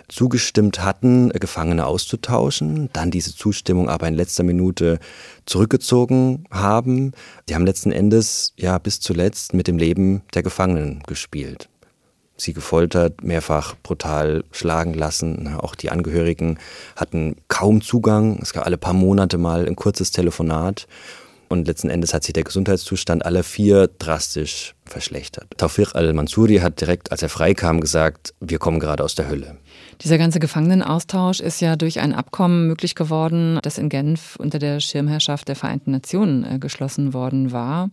[0.08, 5.00] zugestimmt hatten, Gefangene auszutauschen, dann diese Zustimmung aber in letzter Minute
[5.45, 7.13] zurückgezogen haben.
[7.50, 11.71] Die haben letzten Endes ja bis zuletzt mit dem Leben der Gefangenen gespielt.
[12.42, 15.56] Sie gefoltert, mehrfach brutal schlagen lassen.
[15.56, 16.60] Auch die Angehörigen
[16.96, 18.40] hatten kaum Zugang.
[18.42, 20.88] Es gab alle paar Monate mal ein kurzes Telefonat.
[21.52, 25.48] Und letzten Endes hat sich der Gesundheitszustand aller vier drastisch verschlechtert.
[25.58, 29.58] Tawfiq al-Mansuri hat direkt, als er freikam, gesagt, wir kommen gerade aus der Hölle.
[30.02, 34.80] Dieser ganze Gefangenenaustausch ist ja durch ein Abkommen möglich geworden, das in Genf unter der
[34.80, 37.90] Schirmherrschaft der Vereinten Nationen äh, geschlossen worden war.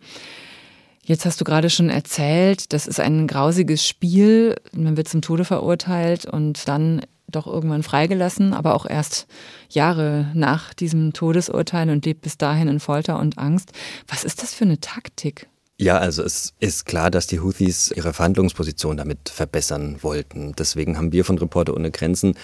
[1.09, 4.57] Jetzt hast du gerade schon erzählt, das ist ein grausiges Spiel.
[4.73, 9.27] Man wird zum Tode verurteilt und dann doch irgendwann freigelassen, aber auch erst
[9.71, 13.73] Jahre nach diesem Todesurteil und lebt bis dahin in Folter und Angst.
[14.07, 15.49] Was ist das für eine Taktik?
[15.79, 20.53] Ja, also es ist klar, dass die Houthis ihre Verhandlungsposition damit verbessern wollten.
[20.59, 22.35] Deswegen haben wir von Reporter ohne Grenzen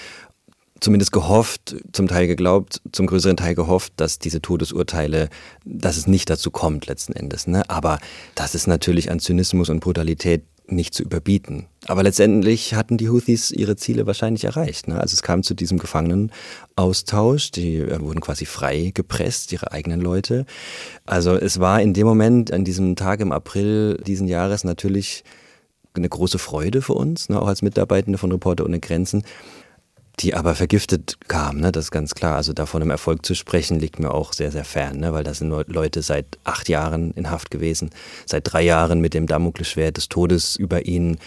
[0.81, 5.29] zumindest gehofft, zum Teil geglaubt, zum größeren Teil gehofft, dass diese Todesurteile,
[5.65, 7.47] dass es nicht dazu kommt letzten Endes.
[7.47, 7.63] Ne?
[7.69, 7.99] Aber
[8.35, 11.67] das ist natürlich an Zynismus und Brutalität nicht zu überbieten.
[11.87, 14.89] Aber letztendlich hatten die Houthis ihre Ziele wahrscheinlich erreicht.
[14.89, 14.99] Ne?
[14.99, 20.47] Also es kam zu diesem Gefangenenaustausch, die äh, wurden quasi frei gepresst, ihre eigenen Leute.
[21.05, 25.23] Also es war in dem Moment, an diesem Tag im April diesen Jahres natürlich
[25.93, 27.41] eine große Freude für uns, ne?
[27.41, 29.23] auch als Mitarbeitende von Reporter ohne Grenzen,
[30.21, 31.73] die aber vergiftet kam, ne?
[31.73, 32.37] das ist ganz klar.
[32.37, 35.13] Also davon im Erfolg zu sprechen, liegt mir auch sehr, sehr fern, ne?
[35.13, 37.91] weil da sind Leute seit acht Jahren in Haft gewesen,
[38.27, 41.19] seit drei Jahren mit dem Damoklesschwert des Todes über ihnen.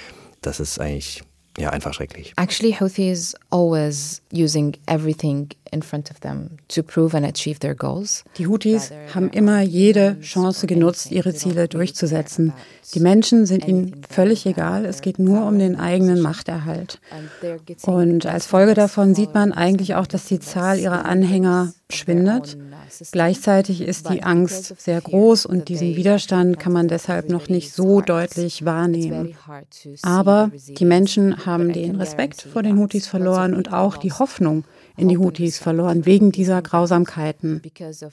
[0.41, 1.23] Das ist eigentlich
[1.57, 2.33] ja, einfach schrecklich.
[2.37, 8.23] Actually, Houthis always using everything in front of them to prove and achieve their goals.
[8.37, 12.53] Die Houthis haben immer jede Chance genutzt, ihre Ziele durchzusetzen.
[12.93, 14.85] Die Menschen sind ihnen völlig egal.
[14.85, 16.99] Es geht nur um den eigenen Machterhalt.
[17.83, 22.57] Und als Folge davon sieht man eigentlich auch, dass die Zahl ihrer Anhänger schwindet.
[23.11, 28.01] Gleichzeitig ist die Angst sehr groß und diesen Widerstand kann man deshalb noch nicht so
[28.01, 29.35] deutlich wahrnehmen.
[30.01, 34.63] Aber die Menschen haben den Respekt vor den Houthis verloren und auch die Hoffnung
[34.97, 37.61] in die Houthis verloren wegen dieser Grausamkeiten.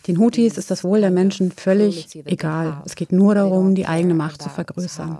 [0.07, 2.83] Den Houthis ist das Wohl der Menschen völlig egal.
[2.85, 5.19] Es geht nur darum, die eigene Macht zu vergrößern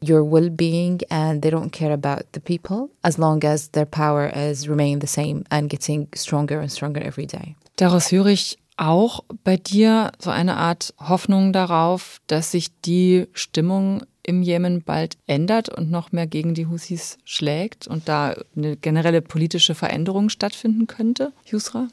[0.00, 4.68] your well-being and they don't care about the people as long as their power is
[4.68, 7.56] remaining the same and getting stronger and stronger every day.
[7.76, 14.02] Daraus höre ich auch bei dir so eine Art Hoffnung darauf, dass sich die Stimmung
[14.28, 19.22] im Jemen bald ändert und noch mehr gegen die Husis schlägt und da eine generelle
[19.22, 21.88] politische Veränderung stattfinden könnte, Yusra?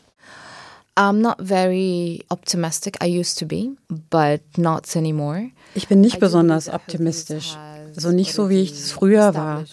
[0.97, 2.97] I'm not very optimistic.
[3.01, 5.49] I used to be, but not anymore.
[5.75, 7.55] Ich bin nicht besonders optimistisch.
[7.95, 9.63] Also nicht so, wie ich es früher war.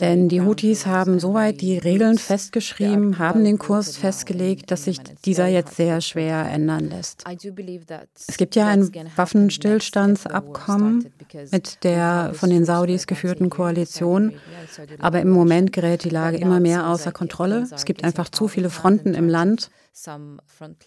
[0.00, 5.46] Denn die Houthis haben soweit die Regeln festgeschrieben, haben den Kurs festgelegt, dass sich dieser
[5.46, 7.22] jetzt sehr schwer ändern lässt.
[8.26, 11.12] Es gibt ja ein Waffenstillstandsabkommen
[11.52, 14.32] mit der von den Saudis geführten Koalition,
[15.00, 17.66] aber im Moment gerät die Lage immer mehr außer Kontrolle.
[17.70, 19.70] Es gibt einfach zu viele Fronten im Land.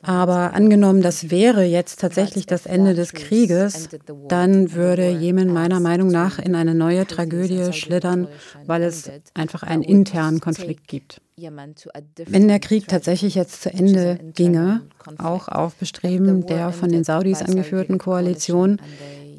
[0.01, 3.89] Aber angenommen, das wäre jetzt tatsächlich das Ende des Krieges,
[4.27, 8.27] dann würde Jemen meiner Meinung nach in eine neue Tragödie schlittern,
[8.65, 11.21] weil es einfach einen internen Konflikt gibt.
[11.37, 14.81] Wenn der Krieg tatsächlich jetzt zu Ende ginge,
[15.19, 18.81] auch auf Bestreben der von den Saudis angeführten Koalition,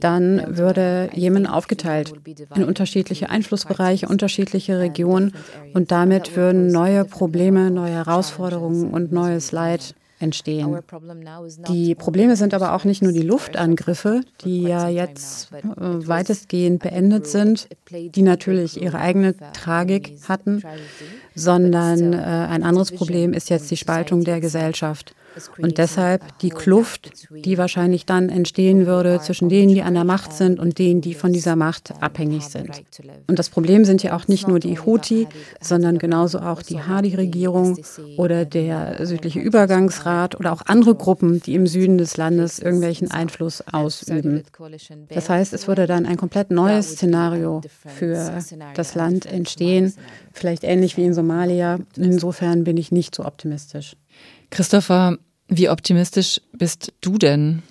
[0.00, 2.12] dann würde Jemen aufgeteilt
[2.54, 5.34] in unterschiedliche Einflussbereiche, unterschiedliche Regionen
[5.74, 10.78] und damit würden neue Probleme, neue Herausforderungen und neues Leid entstehen.
[11.68, 17.26] Die Probleme sind aber auch nicht nur die Luftangriffe, die ja jetzt äh, weitestgehend beendet
[17.26, 20.62] sind, die natürlich ihre eigene Tragik hatten,
[21.34, 25.14] sondern äh, ein anderes Problem ist jetzt die Spaltung der Gesellschaft.
[25.58, 30.32] Und deshalb die Kluft, die wahrscheinlich dann entstehen würde zwischen denen, die an der Macht
[30.32, 32.82] sind und denen, die von dieser Macht abhängig sind.
[33.26, 35.26] Und das Problem sind ja auch nicht nur die Houthi,
[35.60, 37.78] sondern genauso auch die Hadi-Regierung
[38.16, 43.62] oder der südliche Übergangsrat oder auch andere Gruppen, die im Süden des Landes irgendwelchen Einfluss
[43.72, 44.42] ausüben.
[45.08, 48.38] Das heißt, es würde dann ein komplett neues Szenario für
[48.74, 49.94] das Land entstehen,
[50.32, 51.78] vielleicht ähnlich wie in Somalia.
[51.96, 53.96] Insofern bin ich nicht so optimistisch.
[54.50, 55.18] Christopher,
[55.48, 57.62] wie optimistisch bist du denn?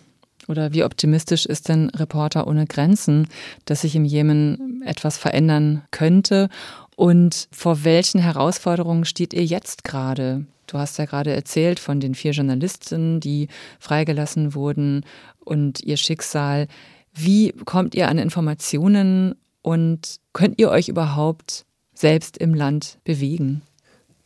[0.48, 3.28] Oder wie optimistisch ist denn Reporter ohne Grenzen,
[3.66, 6.50] dass sich im Jemen etwas verändern könnte?
[6.96, 10.46] Und vor welchen Herausforderungen steht ihr jetzt gerade?
[10.66, 13.48] Du hast ja gerade erzählt von den vier Journalisten, die
[13.80, 15.06] freigelassen wurden
[15.40, 16.68] und ihr Schicksal.
[17.14, 23.62] Wie kommt ihr an Informationen und könnt ihr euch überhaupt selbst im Land bewegen?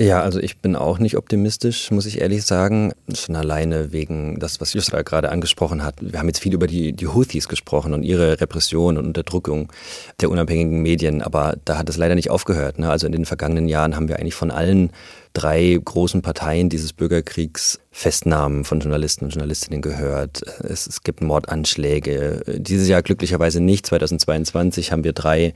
[0.02, 2.92] Ja, also ich bin auch nicht optimistisch, muss ich ehrlich sagen.
[3.14, 5.98] Schon alleine wegen das, was Yusra gerade angesprochen hat.
[6.02, 9.72] Wir haben jetzt viel über die, die Houthis gesprochen und ihre Repression und Unterdrückung
[10.20, 12.80] der unabhängigen Medien, aber da hat es leider nicht aufgehört.
[12.80, 12.90] Ne?
[12.90, 14.90] Also in den vergangenen Jahren haben wir eigentlich von allen
[15.34, 20.42] drei großen Parteien dieses Bürgerkriegs Festnahmen von Journalisten und Journalistinnen gehört.
[20.64, 22.42] Es, es, gibt Mordanschläge.
[22.48, 23.86] Dieses Jahr glücklicherweise nicht.
[23.86, 25.54] 2022 haben wir drei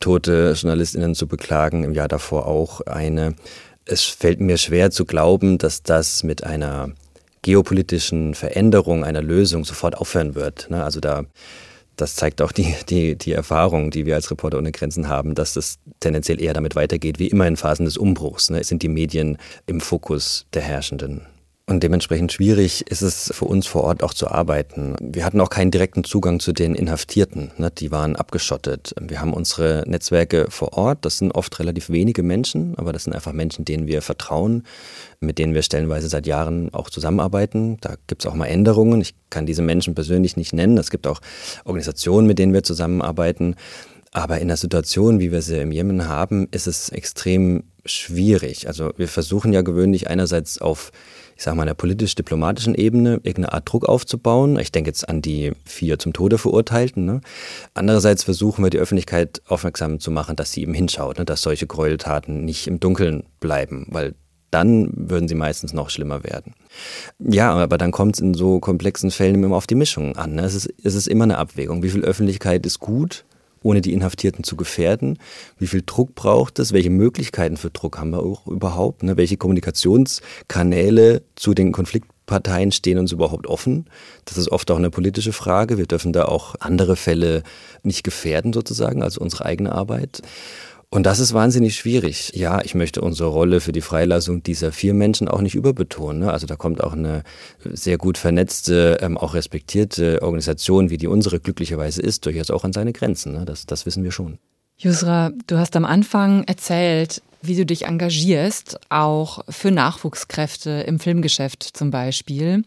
[0.00, 3.34] tote Journalistinnen zu beklagen, im Jahr davor auch eine
[3.86, 6.90] es fällt mir schwer zu glauben, dass das mit einer
[7.42, 10.70] geopolitischen Veränderung, einer Lösung sofort aufhören wird.
[10.70, 10.82] Ne?
[10.82, 11.24] Also da,
[11.96, 15.56] das zeigt auch die, die, die Erfahrung, die wir als Reporter ohne Grenzen haben, dass
[15.56, 18.50] es tendenziell eher damit weitergeht, wie immer in Phasen des Umbruchs.
[18.50, 18.64] Ne?
[18.64, 21.26] Sind die Medien im Fokus der Herrschenden.
[21.66, 24.96] Und dementsprechend schwierig ist es für uns vor Ort auch zu arbeiten.
[25.00, 27.52] Wir hatten auch keinen direkten Zugang zu den Inhaftierten.
[27.56, 27.70] Ne?
[27.70, 28.94] Die waren abgeschottet.
[29.00, 31.06] Wir haben unsere Netzwerke vor Ort.
[31.06, 34.64] Das sind oft relativ wenige Menschen, aber das sind einfach Menschen, denen wir vertrauen,
[35.20, 37.78] mit denen wir stellenweise seit Jahren auch zusammenarbeiten.
[37.80, 39.00] Da gibt es auch mal Änderungen.
[39.00, 40.76] Ich kann diese Menschen persönlich nicht nennen.
[40.76, 41.22] Es gibt auch
[41.64, 43.56] Organisationen, mit denen wir zusammenarbeiten.
[44.12, 48.68] Aber in der Situation, wie wir sie im Jemen haben, ist es extrem schwierig.
[48.68, 50.92] Also wir versuchen ja gewöhnlich einerseits auf
[51.36, 54.58] ich sage mal, einer politisch-diplomatischen Ebene irgendeine Art Druck aufzubauen.
[54.58, 57.04] Ich denke jetzt an die vier zum Tode Verurteilten.
[57.04, 57.20] Ne?
[57.74, 61.24] Andererseits versuchen wir die Öffentlichkeit aufmerksam zu machen, dass sie eben hinschaut, ne?
[61.24, 64.14] dass solche Gräueltaten nicht im Dunkeln bleiben, weil
[64.50, 66.54] dann würden sie meistens noch schlimmer werden.
[67.18, 70.34] Ja, aber dann kommt es in so komplexen Fällen immer auf die Mischung an.
[70.34, 70.42] Ne?
[70.42, 71.82] Es, ist, es ist immer eine Abwägung.
[71.82, 73.24] Wie viel Öffentlichkeit ist gut
[73.64, 75.18] ohne die Inhaftierten zu gefährden?
[75.58, 76.72] Wie viel Druck braucht es?
[76.72, 79.02] Welche Möglichkeiten für Druck haben wir auch überhaupt?
[79.02, 79.16] Ne?
[79.16, 83.86] Welche Kommunikationskanäle zu den Konfliktparteien stehen uns überhaupt offen?
[84.26, 85.78] Das ist oft auch eine politische Frage.
[85.78, 87.42] Wir dürfen da auch andere Fälle
[87.82, 90.22] nicht gefährden sozusagen, also unsere eigene Arbeit.
[90.94, 92.30] Und das ist wahnsinnig schwierig.
[92.36, 96.20] Ja, ich möchte unsere Rolle für die Freilassung dieser vier Menschen auch nicht überbetonen.
[96.20, 96.32] Ne?
[96.32, 97.24] Also da kommt auch eine
[97.64, 102.72] sehr gut vernetzte, ähm, auch respektierte Organisation, wie die unsere glücklicherweise ist, durchaus auch an
[102.72, 103.32] seine Grenzen.
[103.32, 103.44] Ne?
[103.44, 104.38] Das, das wissen wir schon.
[104.78, 111.76] Yusra, du hast am Anfang erzählt, wie du dich engagierst, auch für Nachwuchskräfte im Filmgeschäft
[111.76, 112.62] zum Beispiel.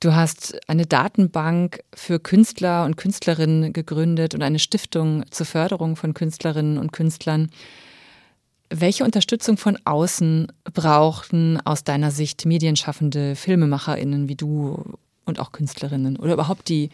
[0.00, 6.12] Du hast eine Datenbank für Künstler und Künstlerinnen gegründet und eine Stiftung zur Förderung von
[6.12, 7.50] Künstlerinnen und Künstlern.
[8.68, 16.16] Welche Unterstützung von außen brauchten aus deiner Sicht medienschaffende Filmemacherinnen wie du und auch Künstlerinnen
[16.16, 16.90] oder überhaupt die,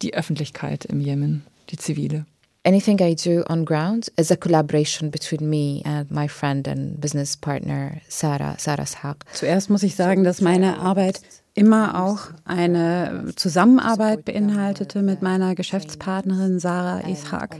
[0.00, 2.24] die Öffentlichkeit im Jemen, die zivile?
[2.64, 7.36] Anything I do on ground is a collaboration between me and my friend and business
[7.36, 9.24] partner Sarah, Sarah Shaq.
[9.32, 11.20] Zuerst muss ich sagen, dass meine Arbeit
[11.58, 17.56] immer auch eine Zusammenarbeit beinhaltete mit meiner Geschäftspartnerin Sarah Ishak.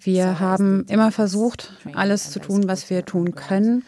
[0.00, 3.84] Wir haben immer versucht, alles zu tun, was wir tun können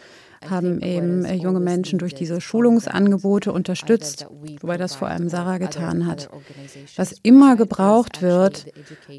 [0.48, 4.26] haben eben junge Menschen durch diese Schulungsangebote unterstützt,
[4.60, 6.30] wobei das vor allem Sarah getan hat.
[6.96, 8.66] Was immer gebraucht wird,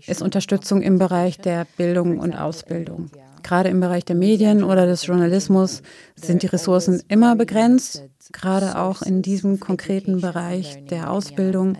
[0.08, 3.12] ist Unterstützung im Bereich der Bildung und Ausbildung.
[3.44, 5.82] Gerade im Bereich der Medien oder des Journalismus
[6.16, 11.78] sind die Ressourcen immer begrenzt gerade auch in diesem konkreten Bereich der Ausbildung.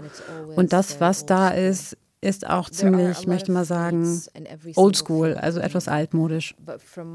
[0.56, 4.22] Und das, was da ist, ist auch ziemlich, ich möchte mal sagen,
[4.76, 6.54] oldschool, also etwas altmodisch.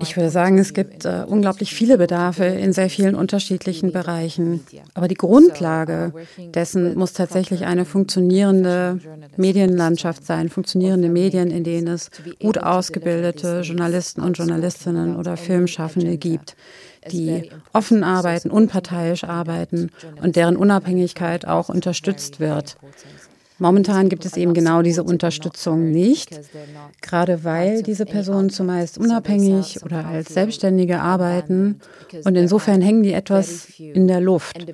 [0.01, 4.65] Ich würde sagen, es gibt äh, unglaublich viele Bedarfe in sehr vielen unterschiedlichen Bereichen.
[4.95, 8.99] Aber die Grundlage dessen muss tatsächlich eine funktionierende
[9.37, 16.57] Medienlandschaft sein, funktionierende Medien, in denen es gut ausgebildete Journalisten und Journalistinnen oder Filmschaffende gibt
[17.11, 19.91] die offen arbeiten, unparteiisch arbeiten
[20.23, 22.77] und deren Unabhängigkeit auch unterstützt wird.
[23.59, 26.41] Momentan gibt es eben genau diese Unterstützung nicht,
[27.01, 31.81] gerade weil diese Personen zumeist unabhängig oder als Selbstständige arbeiten
[32.25, 34.67] und insofern hängen die etwas in der Luft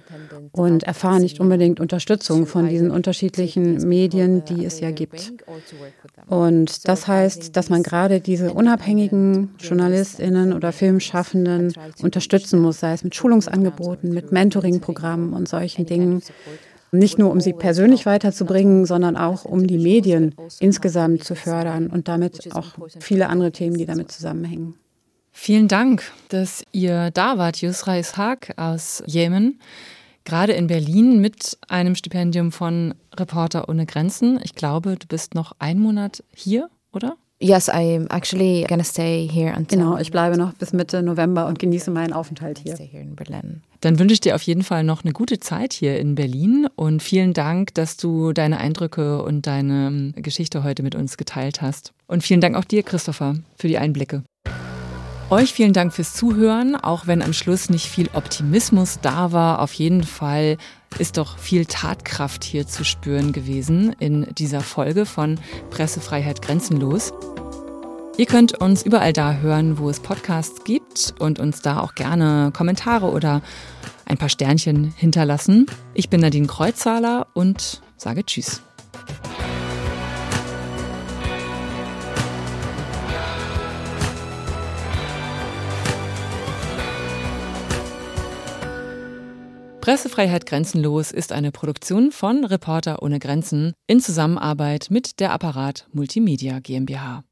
[0.52, 5.32] und erfahren nicht unbedingt Unterstützung von diesen unterschiedlichen Medien, die es ja gibt.
[6.26, 13.04] Und das heißt, dass man gerade diese unabhängigen Journalistinnen oder Filmschaffenden unterstützen muss, sei es
[13.04, 16.22] mit Schulungsangeboten, mit Mentoringprogrammen und solchen Dingen.
[16.92, 22.08] Nicht nur, um sie persönlich weiterzubringen, sondern auch, um die Medien insgesamt zu fördern und
[22.08, 24.74] damit auch viele andere Themen, die damit zusammenhängen.
[25.32, 29.60] Vielen Dank, dass ihr da wart, Yusra Ishaq aus Jemen,
[30.24, 34.40] gerade in Berlin mit einem Stipendium von Reporter ohne Grenzen.
[34.42, 37.16] Ich glaube, du bist noch einen Monat hier, oder?
[37.42, 39.78] Yes, I'm actually gonna stay here until.
[39.78, 42.76] Genau, ich bleibe noch bis Mitte November und genieße meinen Aufenthalt hier.
[43.80, 47.02] Dann wünsche ich dir auf jeden Fall noch eine gute Zeit hier in Berlin und
[47.02, 51.92] vielen Dank, dass du deine Eindrücke und deine Geschichte heute mit uns geteilt hast.
[52.06, 54.22] Und vielen Dank auch dir, Christopher, für die Einblicke.
[55.30, 59.60] Euch vielen Dank fürs Zuhören, auch wenn am Schluss nicht viel Optimismus da war.
[59.60, 60.58] Auf jeden Fall
[60.98, 65.38] ist doch viel Tatkraft hier zu spüren gewesen in dieser Folge von
[65.70, 67.12] Pressefreiheit grenzenlos.
[68.20, 72.50] Ihr könnt uns überall da hören, wo es Podcasts gibt und uns da auch gerne
[72.52, 73.40] Kommentare oder
[74.10, 75.66] ein paar Sternchen hinterlassen.
[75.94, 78.60] Ich bin Nadine Kreuzzahler und sage Tschüss.
[89.80, 96.58] Pressefreiheit Grenzenlos ist eine Produktion von Reporter ohne Grenzen in Zusammenarbeit mit der Apparat Multimedia
[96.58, 97.24] GmbH.